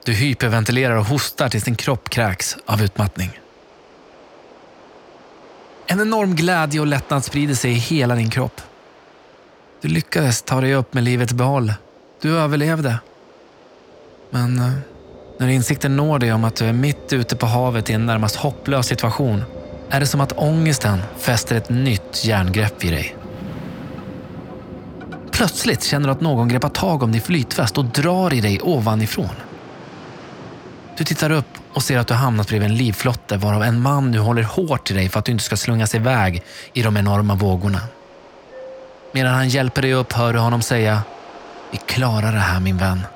Du 0.05 0.13
hyperventilerar 0.13 0.97
och 0.97 1.07
hostar 1.07 1.49
tills 1.49 1.65
din 1.65 1.77
kropp 1.77 2.11
kräks 2.11 2.57
av 2.67 2.83
utmattning. 2.83 3.31
En 5.87 6.01
enorm 6.01 6.35
glädje 6.37 6.81
och 6.81 6.87
lättnad 6.87 7.25
sprider 7.25 7.55
sig 7.55 7.71
i 7.71 7.75
hela 7.75 8.15
din 8.15 8.31
kropp. 8.31 8.61
Du 9.87 9.93
lyckades 9.93 10.43
ta 10.43 10.61
dig 10.61 10.75
upp 10.75 10.95
med 10.95 11.05
livets 11.05 11.33
behåll. 11.33 11.75
Du 12.23 12.39
överlevde. 12.39 12.99
Men 14.31 14.59
eh, 14.59 14.73
när 15.39 15.49
insikten 15.49 15.97
når 15.97 16.19
dig 16.19 16.33
om 16.33 16.45
att 16.45 16.57
du 16.57 16.65
är 16.65 16.73
mitt 16.73 17.13
ute 17.13 17.37
på 17.37 17.47
havet 17.47 17.91
i 17.91 17.93
en 17.93 18.07
närmast 18.07 18.37
hopplös 18.37 18.87
situation 18.87 19.43
är 19.91 20.01
det 20.01 20.07
som 20.07 20.21
att 20.21 20.33
ångesten 20.33 20.99
fäster 21.19 21.57
ett 21.57 21.69
nytt 21.69 22.25
järngrepp 22.25 22.85
i 22.85 22.91
dig. 22.91 23.17
Plötsligt 25.33 25.85
känner 25.85 26.09
du 26.09 26.13
att 26.13 26.21
någon 26.21 26.49
greppar 26.49 26.69
tag 26.69 27.03
om 27.03 27.13
din 27.13 27.23
flytväst 27.23 27.79
och 27.79 27.85
drar 27.85 28.35
i 28.35 28.41
dig 28.41 28.61
ovanifrån. 28.63 29.35
Du 30.99 31.05
tittar 31.05 31.31
upp 31.31 31.59
och 31.73 31.83
ser 31.83 31.99
att 31.99 32.09
du 32.09 32.15
hamnat 32.15 32.49
bredvid 32.49 32.71
en 32.71 32.77
livflotte 32.77 33.37
varav 33.37 33.63
en 33.63 33.81
man 33.81 34.11
nu 34.11 34.19
håller 34.19 34.43
hårt 34.43 34.91
i 34.91 34.95
dig 34.95 35.09
för 35.09 35.19
att 35.19 35.25
du 35.25 35.33
inte 35.33 35.45
ska 35.45 35.57
slungas 35.57 35.95
iväg 35.95 36.43
i 36.73 36.83
de 36.83 36.97
enorma 36.97 37.35
vågorna. 37.35 37.81
Medan 39.17 39.35
han 39.35 39.49
hjälper 39.49 39.83
dig 39.83 39.95
upp 39.95 40.13
hör 40.13 40.33
du 40.33 40.39
honom 40.39 40.63
säga 40.63 41.03
Vi 41.71 41.79
klarar 41.79 42.33
det 42.33 42.39
här 42.39 42.61
min 42.61 42.79
vän. 42.79 43.07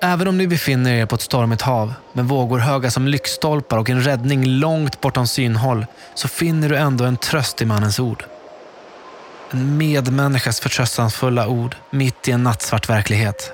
Även 0.00 0.28
om 0.28 0.38
ni 0.38 0.46
befinner 0.46 0.92
er 0.92 1.06
på 1.06 1.14
ett 1.14 1.20
stormigt 1.20 1.62
hav 1.62 1.94
med 2.12 2.24
vågor 2.24 2.58
höga 2.58 2.90
som 2.90 3.08
lyktstolpar 3.08 3.78
och 3.78 3.90
en 3.90 4.02
räddning 4.02 4.46
långt 4.46 5.00
bortom 5.00 5.26
synhåll 5.26 5.86
så 6.14 6.28
finner 6.28 6.68
du 6.68 6.76
ändå 6.76 7.04
en 7.04 7.16
tröst 7.16 7.62
i 7.62 7.64
mannens 7.64 8.00
ord. 8.00 8.24
En 9.50 9.76
medmänniskas 9.78 10.60
förtröstansfulla 10.60 11.48
ord 11.48 11.76
mitt 11.90 12.28
i 12.28 12.30
en 12.30 12.42
nattsvart 12.42 12.88
verklighet. 12.88 13.52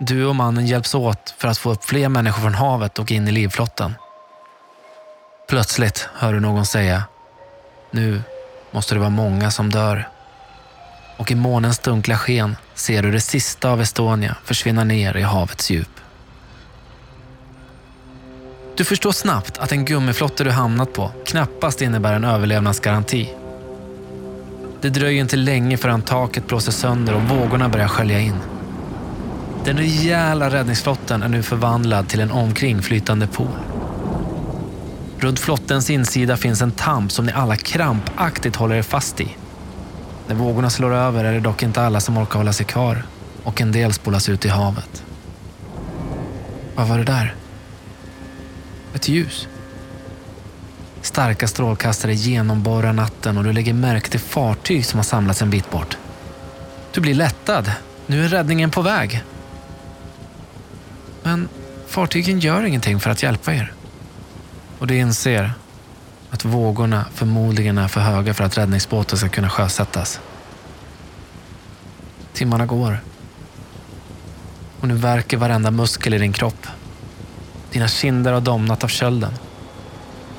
Du 0.00 0.26
och 0.26 0.36
mannen 0.36 0.66
hjälps 0.66 0.94
åt 0.94 1.34
för 1.38 1.48
att 1.48 1.58
få 1.58 1.70
upp 1.70 1.84
fler 1.84 2.08
människor 2.08 2.42
från 2.42 2.54
havet 2.54 2.98
och 2.98 3.12
in 3.12 3.28
i 3.28 3.32
livflotten. 3.32 3.94
Plötsligt 5.48 6.08
hör 6.14 6.32
du 6.32 6.40
någon 6.40 6.66
säga 6.66 7.04
nu 7.94 8.22
måste 8.70 8.94
det 8.94 8.98
vara 8.98 9.10
många 9.10 9.50
som 9.50 9.70
dör 9.70 10.08
och 11.16 11.30
i 11.30 11.34
månens 11.34 11.78
dunkla 11.78 12.18
sken 12.18 12.56
ser 12.74 13.02
du 13.02 13.10
det 13.10 13.20
sista 13.20 13.70
av 13.70 13.80
Estonia 13.80 14.36
försvinna 14.44 14.84
ner 14.84 15.16
i 15.16 15.22
havets 15.22 15.70
djup. 15.70 16.00
Du 18.76 18.84
förstår 18.84 19.12
snabbt 19.12 19.58
att 19.58 19.72
en 19.72 19.84
gummiflotte 19.84 20.44
du 20.44 20.50
hamnat 20.50 20.92
på 20.92 21.10
knappast 21.26 21.82
innebär 21.82 22.14
en 22.14 22.24
överlevnadsgaranti. 22.24 23.34
Det 24.80 24.88
dröjer 24.88 25.20
inte 25.20 25.36
länge 25.36 25.76
förrän 25.76 26.02
taket 26.02 26.46
blåser 26.46 26.72
sönder 26.72 27.14
och 27.14 27.22
vågorna 27.22 27.68
börjar 27.68 27.88
skölja 27.88 28.20
in. 28.20 28.38
Den 29.64 29.76
rejäla 29.76 30.50
räddningsflotten 30.50 31.22
är 31.22 31.28
nu 31.28 31.42
förvandlad 31.42 32.08
till 32.08 32.20
en 32.20 32.30
omkringflytande 32.30 33.26
pool. 33.26 33.73
Runt 35.24 35.38
flottens 35.38 35.90
insida 35.90 36.36
finns 36.36 36.62
en 36.62 36.72
tamp 36.72 37.12
som 37.12 37.26
ni 37.26 37.32
alla 37.32 37.56
krampaktigt 37.56 38.56
håller 38.56 38.76
er 38.76 38.82
fast 38.82 39.20
i. 39.20 39.36
När 40.26 40.34
vågorna 40.34 40.70
slår 40.70 40.94
över 40.94 41.24
är 41.24 41.32
det 41.32 41.40
dock 41.40 41.62
inte 41.62 41.82
alla 41.82 42.00
som 42.00 42.18
orkar 42.18 42.38
hålla 42.38 42.52
sig 42.52 42.66
kvar 42.66 43.02
och 43.42 43.60
en 43.60 43.72
del 43.72 43.92
spolas 43.92 44.28
ut 44.28 44.44
i 44.44 44.48
havet. 44.48 45.04
Vad 46.74 46.88
var 46.88 46.98
det 46.98 47.04
där? 47.04 47.34
Ett 48.94 49.08
ljus. 49.08 49.48
Starka 51.02 51.48
strålkastare 51.48 52.14
genomborrar 52.14 52.92
natten 52.92 53.38
och 53.38 53.44
du 53.44 53.52
lägger 53.52 53.74
märke 53.74 54.10
till 54.10 54.20
fartyg 54.20 54.86
som 54.86 54.98
har 54.98 55.04
samlats 55.04 55.42
en 55.42 55.50
bit 55.50 55.70
bort. 55.70 55.96
Du 56.92 57.00
blir 57.00 57.14
lättad. 57.14 57.72
Nu 58.06 58.24
är 58.24 58.28
räddningen 58.28 58.70
på 58.70 58.82
väg. 58.82 59.24
Men 61.22 61.48
fartygen 61.88 62.40
gör 62.40 62.64
ingenting 62.64 63.00
för 63.00 63.10
att 63.10 63.22
hjälpa 63.22 63.54
er. 63.54 63.72
Och 64.84 64.88
du 64.88 64.96
inser 64.96 65.52
att 66.30 66.44
vågorna 66.44 67.04
förmodligen 67.14 67.78
är 67.78 67.88
för 67.88 68.00
höga 68.00 68.34
för 68.34 68.44
att 68.44 68.58
räddningsbåten 68.58 69.18
ska 69.18 69.28
kunna 69.28 69.50
sjösättas. 69.50 70.20
Timmarna 72.32 72.66
går. 72.66 73.00
Och 74.80 74.88
nu 74.88 74.94
verkar 74.94 75.38
varenda 75.38 75.70
muskel 75.70 76.14
i 76.14 76.18
din 76.18 76.32
kropp. 76.32 76.66
Dina 77.70 77.88
kinder 77.88 78.32
har 78.32 78.40
domnat 78.40 78.84
av 78.84 78.88
kölden. 78.88 79.32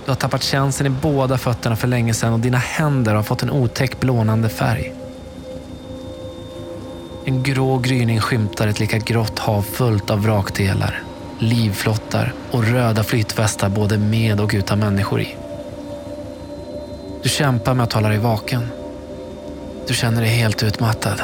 Du 0.05 0.11
har 0.11 0.15
tappat 0.15 0.43
känseln 0.43 0.93
i 0.93 0.97
båda 1.01 1.37
fötterna 1.37 1.75
för 1.75 1.87
länge 1.87 2.13
sedan 2.13 2.33
och 2.33 2.39
dina 2.39 2.57
händer 2.57 3.15
har 3.15 3.23
fått 3.23 3.43
en 3.43 3.51
otäck 3.51 3.99
blånande 3.99 4.49
färg. 4.49 4.93
En 7.25 7.43
grå 7.43 7.77
gryning 7.77 8.21
skymtar 8.21 8.67
ett 8.67 8.79
lika 8.79 8.97
grått 8.97 9.39
hav 9.39 9.61
fullt 9.61 10.09
av 10.09 10.23
vrakdelar, 10.23 11.03
livflottar 11.39 12.34
och 12.51 12.63
röda 12.63 13.04
flytvästar 13.04 13.70
både 13.70 13.98
med 13.98 14.39
och 14.39 14.51
utan 14.54 14.80
människor 14.80 15.22
i. 15.22 15.36
Du 17.24 17.30
kämpar 17.30 17.74
med 17.74 17.84
att 17.84 17.94
hålla 17.94 18.10
dig 18.10 18.18
vaken. 18.18 18.68
Du 19.88 19.94
känner 19.94 20.22
dig 20.22 20.30
helt 20.30 20.63
utmattad. 20.63 21.22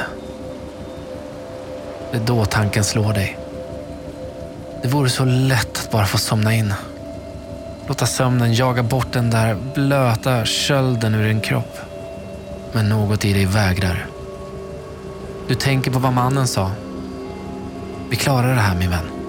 Det 2.11 2.17
är 2.17 2.25
då 2.25 2.45
tanken 2.45 2.83
slår 2.83 3.13
dig. 3.13 3.37
Det 4.81 4.87
vore 4.87 5.09
så 5.09 5.25
lätt 5.25 5.77
att 5.77 5.91
bara 5.91 6.05
få 6.05 6.17
somna 6.17 6.53
in. 6.53 6.73
Låta 7.87 8.05
sömnen 8.05 8.53
jaga 8.53 8.83
bort 8.83 9.11
den 9.11 9.29
där 9.29 9.57
blöta 9.75 10.45
kölden 10.45 11.15
ur 11.15 11.27
din 11.27 11.41
kropp. 11.41 11.77
Men 12.73 12.89
något 12.89 13.25
i 13.25 13.33
dig 13.33 13.45
vägrar. 13.45 14.05
Du 15.47 15.55
tänker 15.55 15.91
på 15.91 15.99
vad 15.99 16.13
mannen 16.13 16.47
sa. 16.47 16.71
Vi 18.09 18.15
klarar 18.15 18.55
det 18.55 18.61
här 18.61 18.75
min 18.75 18.89
vän. 18.89 19.20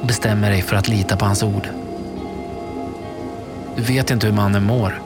Och 0.00 0.06
bestämmer 0.06 0.50
dig 0.50 0.62
för 0.62 0.76
att 0.76 0.88
lita 0.88 1.16
på 1.16 1.24
hans 1.24 1.42
ord. 1.42 1.68
Du 3.76 3.82
vet 3.82 4.10
inte 4.10 4.26
hur 4.26 4.34
mannen 4.34 4.64
mår 4.64 5.02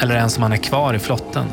eller 0.00 0.16
ens 0.16 0.36
om 0.36 0.42
han 0.42 0.52
är 0.52 0.56
kvar 0.56 0.94
i 0.94 0.98
flotten. 0.98 1.46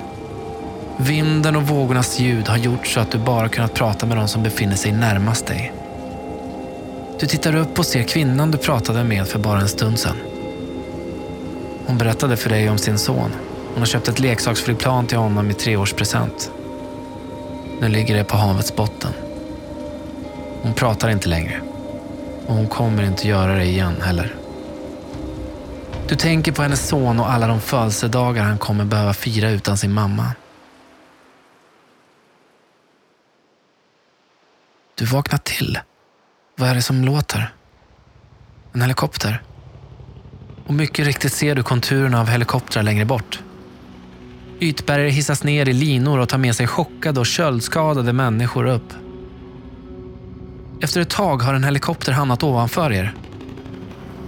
Vinden 0.98 1.56
och 1.56 1.68
vågornas 1.68 2.20
ljud 2.20 2.48
har 2.48 2.58
gjort 2.58 2.88
så 2.88 3.00
att 3.00 3.12
du 3.12 3.18
bara 3.18 3.50
kunnat 3.50 3.74
prata 3.74 4.06
med 4.06 4.18
de 4.18 4.28
som 4.28 4.44
befinner 4.44 4.76
sig 4.76 4.92
närmast 4.92 5.46
dig. 5.46 5.74
Du 7.20 7.28
tittar 7.28 7.56
upp 7.56 7.80
och 7.80 7.86
ser 7.86 8.04
kvinnan 8.04 8.52
du 8.52 8.58
pratade 8.58 9.04
med 9.04 9.28
för 9.28 9.40
bara 9.40 9.62
en 9.62 9.70
stund 9.70 10.00
sedan. 10.00 10.16
Hon 11.88 11.98
berättade 11.98 12.38
för 12.38 12.50
dig 12.50 12.70
om 12.70 12.78
sin 12.78 12.98
son. 12.98 13.32
Hon 13.74 13.80
har 13.80 13.86
köpt 13.86 14.08
ett 14.08 14.20
leksaksflygplan 14.20 15.08
till 15.08 15.18
honom 15.18 15.50
i 15.50 15.54
treårspresent. 15.54 16.52
Nu 17.82 17.88
ligger 17.88 18.16
det 18.16 18.24
på 18.24 18.38
havets 18.38 18.76
botten. 18.76 19.12
Hon 20.62 20.74
pratar 20.74 21.10
inte 21.10 21.30
längre. 21.30 21.62
Och 22.48 22.56
hon 22.56 22.68
kommer 22.68 23.04
inte 23.04 23.28
göra 23.28 23.56
det 23.56 23.66
igen 23.66 24.02
heller. 24.02 24.36
Du 26.08 26.16
tänker 26.16 26.52
på 26.52 26.62
hennes 26.62 26.88
son 26.88 27.20
och 27.20 27.32
alla 27.32 27.48
de 27.48 27.62
födelsedagar 27.62 28.44
han 28.44 28.58
kommer 28.58 28.86
behöva 28.86 29.14
fira 29.14 29.50
utan 29.50 29.78
sin 29.78 29.94
mamma. 29.94 30.32
Du 34.96 35.06
vaknar 35.06 35.38
till. 35.38 35.80
Vad 36.58 36.70
är 36.70 36.76
det 36.76 36.82
som 36.82 37.04
låter? 37.06 37.54
En 38.74 38.82
helikopter? 38.82 39.44
Och 40.68 40.74
mycket 40.74 41.06
riktigt 41.06 41.34
ser 41.34 41.56
du 41.56 41.64
konturerna 41.64 42.22
av 42.22 42.28
helikoptrar 42.28 42.84
längre 42.84 43.06
bort. 43.06 43.40
Ytbärgare 44.60 45.10
hissas 45.10 45.44
ner 45.44 45.70
i 45.70 45.74
linor 45.74 46.20
och 46.20 46.30
tar 46.30 46.38
med 46.38 46.56
sig 46.56 46.68
chockade 46.68 47.20
och 47.20 47.26
köldskadade 47.26 48.14
människor 48.14 48.66
upp. 48.66 48.94
Efter 50.86 51.02
ett 51.02 51.10
tag 51.10 51.38
har 51.42 51.54
en 51.54 51.64
helikopter 51.64 52.12
hamnat 52.12 52.44
ovanför 52.44 52.92
er. 52.92 53.14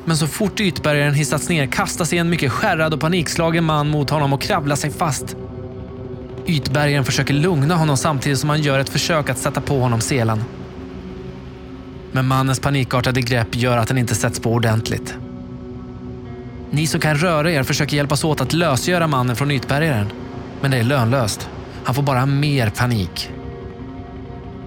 Men 0.06 0.18
så 0.18 0.28
fort 0.28 0.60
ytbärgaren 0.60 1.14
hissats 1.14 1.50
ner 1.50 1.66
kastar 1.66 2.06
sig 2.06 2.18
en 2.18 2.30
mycket 2.30 2.52
skärrad 2.52 2.94
och 2.94 3.00
panikslagen 3.00 3.64
man 3.64 3.90
mot 3.90 4.10
honom 4.10 4.34
och 4.34 4.42
kravlar 4.42 4.76
sig 4.76 4.92
fast. 4.92 5.36
Ytbärgaren 6.46 7.06
försöker 7.06 7.34
lugna 7.34 7.76
honom 7.76 7.98
samtidigt 7.98 8.40
som 8.40 8.50
han 8.50 8.62
gör 8.62 8.80
ett 8.80 8.90
försök 8.90 9.30
att 9.30 9.38
sätta 9.38 9.62
på 9.62 9.80
honom 9.80 10.02
selen. 10.02 10.44
Men 12.12 12.28
mannens 12.28 12.60
panikartade 12.60 13.22
grepp 13.22 13.56
gör 13.56 13.78
att 13.78 13.88
den 13.88 13.98
inte 13.98 14.16
sätts 14.16 14.40
på 14.40 14.52
ordentligt. 14.52 15.18
Ni 16.72 16.88
som 16.88 17.02
kan 17.02 17.16
röra 17.16 17.52
er 17.52 17.64
försöker 17.64 17.98
hjälpas 17.98 18.24
åt 18.24 18.42
att 18.42 18.54
lösgöra 18.54 19.08
mannen 19.08 19.36
från 19.36 19.52
ytbärgaren. 19.52 20.08
Men 20.62 20.72
det 20.72 20.78
är 20.78 20.84
lönlöst. 20.84 21.50
Han 21.84 21.96
får 21.96 22.04
bara 22.04 22.26
mer 22.26 22.70
panik. 22.70 23.32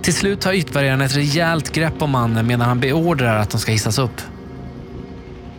Till 0.03 0.15
slut 0.15 0.41
tar 0.41 0.53
ytbärgaren 0.53 1.01
ett 1.01 1.17
rejält 1.17 1.73
grepp 1.73 2.03
om 2.03 2.11
mannen 2.11 2.47
medan 2.47 2.69
han 2.69 2.81
beordrar 2.81 3.37
att 3.37 3.51
de 3.51 3.61
ska 3.61 3.73
hissas 3.73 3.99
upp. 3.99 4.21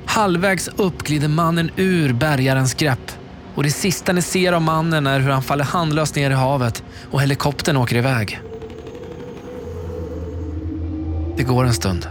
Halvvägs 0.06 0.68
upp 0.68 1.04
glider 1.04 1.28
mannen 1.28 1.72
ur 1.76 2.14
bärgarens 2.14 2.74
grepp 2.74 3.12
och 3.56 3.64
det 3.64 3.72
sista 3.72 4.14
ni 4.14 4.22
ser 4.22 4.54
av 4.54 4.62
mannen 4.62 5.08
är 5.08 5.20
hur 5.20 5.30
han 5.30 5.44
faller 5.44 5.64
handlöst 5.64 6.16
ner 6.16 6.32
i 6.32 6.34
havet 6.34 6.84
och 7.12 7.22
helikoptern 7.22 7.78
åker 7.78 7.96
iväg. 7.96 8.42
Det 11.38 11.44
går 11.44 11.66
en 11.66 11.74
stund. 11.74 12.08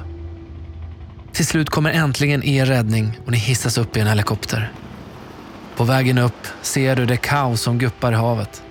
Till 1.32 1.46
slut 1.46 1.70
kommer 1.70 1.90
äntligen 1.90 2.44
er 2.44 2.66
räddning 2.66 3.20
och 3.24 3.32
ni 3.32 3.38
hissas 3.38 3.78
upp 3.78 3.96
i 3.96 4.00
en 4.00 4.06
helikopter. 4.06 4.72
På 5.76 5.84
vägen 5.84 6.18
upp 6.18 6.46
ser 6.62 6.96
du 6.96 7.06
det 7.06 7.16
kaos 7.16 7.60
som 7.60 7.78
guppar 7.78 8.12
i 8.12 8.16
havet. 8.16 8.62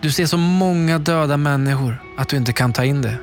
Du 0.00 0.10
ser 0.10 0.26
så 0.26 0.36
många 0.36 0.98
döda 0.98 1.36
människor 1.36 2.02
att 2.16 2.28
du 2.28 2.36
inte 2.36 2.52
kan 2.52 2.72
ta 2.72 2.84
in 2.84 3.02
det. 3.02 3.16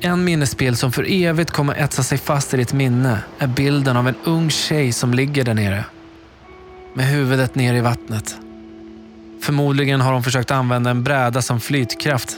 En 0.00 0.24
minnesbild 0.24 0.78
som 0.78 0.92
för 0.92 1.06
evigt 1.08 1.50
kommer 1.50 1.74
etsa 1.74 2.02
sig 2.02 2.18
fast 2.18 2.54
i 2.54 2.56
ditt 2.56 2.72
minne 2.72 3.18
är 3.38 3.46
bilden 3.46 3.96
av 3.96 4.08
en 4.08 4.14
ung 4.24 4.50
tjej 4.50 4.92
som 4.92 5.14
ligger 5.14 5.44
där 5.44 5.54
nere. 5.54 5.84
Med 6.94 7.06
huvudet 7.06 7.54
ner 7.54 7.74
i 7.74 7.80
vattnet. 7.80 8.36
Förmodligen 9.42 10.00
har 10.00 10.12
hon 10.12 10.22
försökt 10.22 10.50
använda 10.50 10.90
en 10.90 11.04
bräda 11.04 11.42
som 11.42 11.60
flytkraft. 11.60 12.36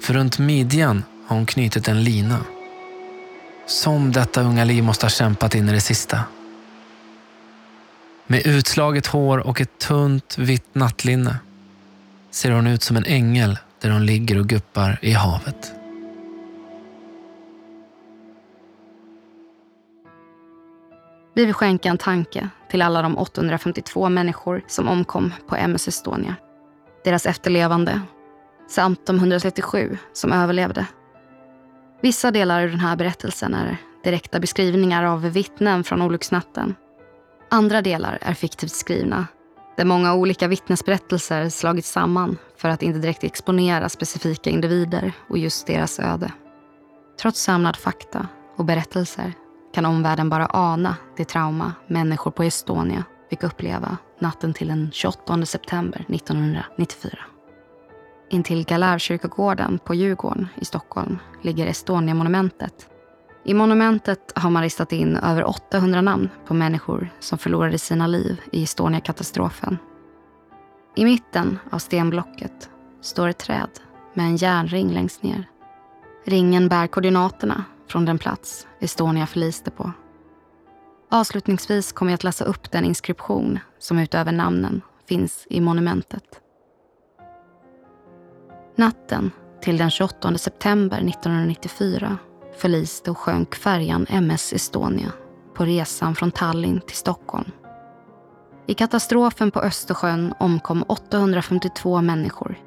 För 0.00 0.14
runt 0.14 0.38
midjan 0.38 1.04
har 1.26 1.36
hon 1.36 1.46
knutit 1.46 1.88
en 1.88 2.04
lina. 2.04 2.38
Som 3.66 4.12
detta 4.12 4.42
unga 4.42 4.64
liv 4.64 4.84
måste 4.84 5.06
ha 5.06 5.10
kämpat 5.10 5.54
in 5.54 5.68
i 5.68 5.72
det 5.72 5.80
sista. 5.80 6.20
Med 8.26 8.46
utslaget 8.46 9.06
hår 9.06 9.38
och 9.38 9.60
ett 9.60 9.78
tunt 9.78 10.38
vitt 10.38 10.74
nattlinne 10.74 11.36
ser 12.36 12.50
hon 12.50 12.66
ut 12.66 12.82
som 12.82 12.96
en 12.96 13.04
ängel 13.04 13.58
där 13.80 13.90
hon 13.90 14.06
ligger 14.06 14.38
och 14.38 14.46
guppar 14.46 14.98
i 15.02 15.12
havet. 15.12 15.72
Vi 21.34 21.44
vill 21.44 21.54
skänka 21.54 21.88
en 21.88 21.98
tanke 21.98 22.48
till 22.70 22.82
alla 22.82 23.02
de 23.02 23.18
852 23.18 24.08
människor 24.08 24.64
som 24.66 24.88
omkom 24.88 25.32
på 25.48 25.56
MS 25.56 25.88
Estonia. 25.88 26.36
Deras 27.04 27.26
efterlevande 27.26 28.00
samt 28.68 29.06
de 29.06 29.16
137 29.16 29.98
som 30.12 30.32
överlevde. 30.32 30.86
Vissa 32.00 32.30
delar 32.30 32.62
av 32.62 32.68
den 32.70 32.80
här 32.80 32.96
berättelsen 32.96 33.54
är 33.54 33.76
direkta 34.04 34.40
beskrivningar 34.40 35.04
av 35.04 35.22
vittnen 35.22 35.84
från 35.84 36.02
olycksnatten. 36.02 36.74
Andra 37.50 37.82
delar 37.82 38.18
är 38.20 38.34
fiktivt 38.34 38.72
skrivna 38.72 39.26
där 39.76 39.84
många 39.84 40.14
olika 40.14 40.48
vittnesberättelser 40.48 41.48
slagits 41.48 41.90
samman 41.90 42.38
för 42.56 42.68
att 42.68 42.82
inte 42.82 42.98
direkt 42.98 43.24
exponera 43.24 43.88
specifika 43.88 44.50
individer 44.50 45.12
och 45.28 45.38
just 45.38 45.66
deras 45.66 46.00
öde. 46.00 46.32
Trots 47.20 47.42
samlad 47.42 47.76
fakta 47.76 48.28
och 48.56 48.64
berättelser 48.64 49.32
kan 49.74 49.86
omvärlden 49.86 50.28
bara 50.28 50.46
ana 50.50 50.96
det 51.16 51.24
trauma 51.24 51.72
människor 51.86 52.30
på 52.30 52.42
Estonia 52.42 53.04
fick 53.30 53.42
uppleva 53.42 53.96
natten 54.20 54.54
till 54.54 54.68
den 54.68 54.90
28 54.92 55.46
september 55.46 56.04
1994. 56.08 57.18
Intill 58.30 58.64
Galärkyrkogården 58.64 59.78
på 59.78 59.94
Djurgården 59.94 60.48
i 60.60 60.64
Stockholm 60.64 61.18
ligger 61.42 61.66
Estonia-monumentet. 61.66 62.88
I 63.48 63.54
monumentet 63.54 64.32
har 64.34 64.50
man 64.50 64.62
ristat 64.62 64.92
in 64.92 65.16
över 65.16 65.44
800 65.44 66.00
namn 66.00 66.28
på 66.46 66.54
människor 66.54 67.08
som 67.20 67.38
förlorade 67.38 67.78
sina 67.78 68.06
liv 68.06 68.40
i 68.52 68.62
Estonia-katastrofen. 68.62 69.78
I 70.96 71.04
mitten 71.04 71.58
av 71.70 71.78
stenblocket 71.78 72.70
står 73.00 73.28
ett 73.28 73.38
träd 73.38 73.68
med 74.14 74.26
en 74.26 74.36
järnring 74.36 74.90
längst 74.90 75.22
ner. 75.22 75.48
Ringen 76.24 76.68
bär 76.68 76.86
koordinaterna 76.86 77.64
från 77.88 78.04
den 78.04 78.18
plats 78.18 78.66
Estonia 78.80 79.26
förliste 79.26 79.70
på. 79.70 79.92
Avslutningsvis 81.10 81.92
kommer 81.92 82.12
jag 82.12 82.16
att 82.16 82.24
läsa 82.24 82.44
upp 82.44 82.70
den 82.70 82.84
inskription 82.84 83.58
som 83.78 83.98
utöver 83.98 84.32
namnen 84.32 84.82
finns 85.08 85.46
i 85.50 85.60
monumentet. 85.60 86.40
Natten 88.76 89.30
till 89.60 89.78
den 89.78 89.90
28 89.90 90.38
september 90.38 90.96
1994 90.96 92.18
förliste 92.58 93.10
och 93.10 93.18
sjönk 93.18 93.54
färjan 93.54 94.06
MS 94.08 94.52
Estonia 94.52 95.12
på 95.54 95.64
resan 95.64 96.14
från 96.14 96.30
Tallinn 96.30 96.80
till 96.80 96.96
Stockholm. 96.96 97.50
I 98.66 98.74
katastrofen 98.74 99.50
på 99.50 99.60
Östersjön 99.60 100.34
omkom 100.40 100.84
852 100.88 102.00
människor. 102.00 102.58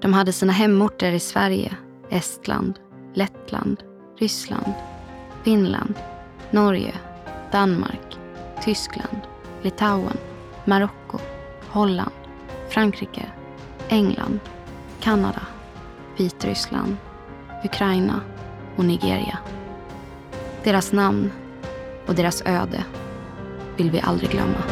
De 0.00 0.12
hade 0.12 0.32
sina 0.32 0.52
hemorter 0.52 1.12
i 1.12 1.20
Sverige, 1.20 1.76
Estland, 2.10 2.78
Lettland, 3.14 3.82
Ryssland, 4.18 4.72
Finland, 5.44 5.94
Norge, 6.50 6.94
Danmark, 7.52 8.18
Tyskland, 8.64 9.20
Litauen, 9.62 10.16
Marocko, 10.64 11.18
Holland, 11.68 12.12
Frankrike, 12.68 13.26
England, 13.88 14.40
Kanada, 15.00 15.42
Vitryssland, 16.16 16.96
Ukraina 17.64 18.20
och 18.76 18.84
Nigeria. 18.84 19.38
Deras 20.64 20.92
namn 20.92 21.30
och 22.06 22.14
deras 22.14 22.42
öde 22.46 22.84
vill 23.76 23.90
vi 23.90 24.00
aldrig 24.00 24.30
glömma. 24.30 24.62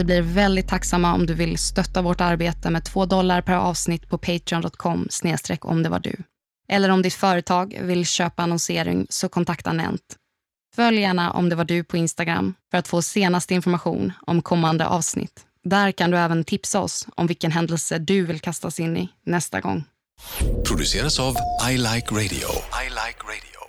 Vi 0.00 0.04
blir 0.04 0.22
väldigt 0.22 0.68
tacksamma 0.68 1.14
om 1.14 1.26
du 1.26 1.34
vill 1.34 1.58
stötta 1.58 2.02
vårt 2.02 2.20
arbete 2.20 2.70
med 2.70 2.84
2 2.84 3.06
dollar 3.06 3.42
per 3.42 3.54
avsnitt 3.54 4.08
på 4.08 4.18
patreon.com 4.18 5.06
snedstreck 5.10 5.64
om 5.64 5.82
det 5.82 5.88
var 5.88 5.98
du. 5.98 6.16
Eller 6.68 6.88
om 6.88 7.02
ditt 7.02 7.14
företag 7.14 7.78
vill 7.82 8.06
köpa 8.06 8.42
annonsering 8.42 9.06
så 9.10 9.28
kontakta 9.28 9.72
Nent. 9.72 10.16
Följ 10.76 11.00
gärna 11.00 11.30
om 11.30 11.48
det 11.48 11.56
var 11.56 11.64
du 11.64 11.84
på 11.84 11.96
Instagram 11.96 12.54
för 12.70 12.78
att 12.78 12.88
få 12.88 13.02
senaste 13.02 13.54
information 13.54 14.12
om 14.26 14.42
kommande 14.42 14.86
avsnitt. 14.86 15.40
Där 15.64 15.92
kan 15.92 16.10
du 16.10 16.18
även 16.18 16.44
tipsa 16.44 16.80
oss 16.80 17.06
om 17.16 17.26
vilken 17.26 17.52
händelse 17.52 17.98
du 17.98 18.26
vill 18.26 18.40
kastas 18.40 18.80
in 18.80 18.96
i 18.96 19.08
nästa 19.26 19.60
gång. 19.60 19.84
Produceras 20.66 21.20
av 21.20 21.36
I 21.70 21.76
Like 21.76 22.14
Radio. 22.14 22.48
I 22.84 22.88
like 22.88 23.20
radio. 23.24 23.59